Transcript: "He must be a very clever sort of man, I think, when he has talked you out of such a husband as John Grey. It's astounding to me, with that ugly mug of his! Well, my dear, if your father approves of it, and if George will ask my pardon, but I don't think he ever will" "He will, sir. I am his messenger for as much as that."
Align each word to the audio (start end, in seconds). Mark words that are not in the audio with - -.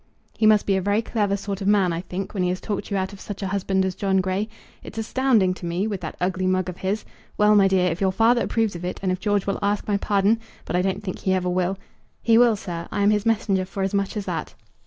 "He 0.35 0.47
must 0.47 0.65
be 0.65 0.75
a 0.75 0.81
very 0.81 1.03
clever 1.03 1.37
sort 1.37 1.61
of 1.61 1.67
man, 1.67 1.93
I 1.93 2.01
think, 2.01 2.33
when 2.33 2.41
he 2.41 2.49
has 2.49 2.59
talked 2.59 2.89
you 2.89 2.97
out 2.97 3.13
of 3.13 3.19
such 3.19 3.43
a 3.43 3.47
husband 3.49 3.85
as 3.85 3.93
John 3.93 4.17
Grey. 4.17 4.49
It's 4.81 4.97
astounding 4.97 5.53
to 5.53 5.67
me, 5.67 5.85
with 5.85 6.01
that 6.01 6.17
ugly 6.19 6.47
mug 6.47 6.69
of 6.69 6.77
his! 6.77 7.05
Well, 7.37 7.53
my 7.53 7.67
dear, 7.67 7.91
if 7.91 8.01
your 8.01 8.11
father 8.11 8.41
approves 8.45 8.75
of 8.75 8.83
it, 8.83 8.99
and 9.03 9.11
if 9.11 9.19
George 9.19 9.45
will 9.45 9.59
ask 9.61 9.87
my 9.87 9.97
pardon, 9.97 10.39
but 10.65 10.75
I 10.75 10.81
don't 10.81 11.03
think 11.03 11.19
he 11.19 11.33
ever 11.35 11.49
will" 11.51 11.77
"He 12.23 12.35
will, 12.39 12.55
sir. 12.55 12.87
I 12.91 13.03
am 13.03 13.11
his 13.11 13.27
messenger 13.27 13.63
for 13.63 13.83
as 13.83 13.93
much 13.93 14.17
as 14.17 14.25
that." 14.25 14.55